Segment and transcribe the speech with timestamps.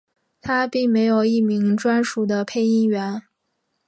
[0.41, 3.21] 它并没有一名专属的配音员。